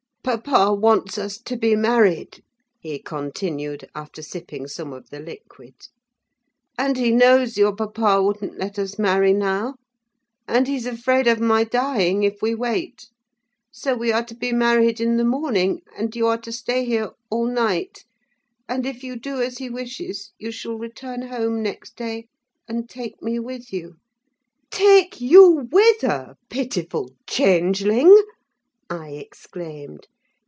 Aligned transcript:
"Papa 0.23 0.71
wants 0.75 1.17
us 1.17 1.39
to 1.39 1.57
be 1.57 1.75
married," 1.75 2.43
he 2.79 2.99
continued, 2.99 3.89
after 3.95 4.21
sipping 4.21 4.67
some 4.67 4.93
of 4.93 5.09
the 5.09 5.19
liquid. 5.19 5.73
"And 6.77 6.95
he 6.95 7.09
knows 7.09 7.57
your 7.57 7.75
papa 7.75 8.21
wouldn't 8.21 8.55
let 8.59 8.77
us 8.77 8.99
marry 8.99 9.33
now; 9.33 9.75
and 10.47 10.67
he's 10.67 10.85
afraid 10.85 11.25
of 11.27 11.39
my 11.39 11.63
dying 11.63 12.21
if 12.21 12.37
we 12.39 12.53
wait; 12.53 13.07
so 13.71 13.95
we 13.95 14.11
are 14.11 14.23
to 14.25 14.35
be 14.35 14.53
married 14.53 15.01
in 15.01 15.17
the 15.17 15.25
morning, 15.25 15.81
and 15.97 16.15
you 16.15 16.27
are 16.27 16.37
to 16.41 16.51
stay 16.51 16.85
here 16.85 17.09
all 17.31 17.47
night; 17.47 18.05
and, 18.69 18.85
if 18.85 19.03
you 19.03 19.15
do 19.19 19.41
as 19.41 19.57
he 19.57 19.71
wishes, 19.71 20.33
you 20.37 20.51
shall 20.51 20.77
return 20.77 21.23
home 21.29 21.63
next 21.63 21.95
day, 21.95 22.27
and 22.67 22.87
take 22.87 23.23
me 23.23 23.39
with 23.39 23.73
you." 23.73 23.95
"Take 24.69 25.19
you 25.19 25.67
with 25.71 26.01
her, 26.01 26.35
pitiful 26.47 27.09
changeling!" 27.27 28.15
I 28.89 29.11
exclaimed. 29.11 30.07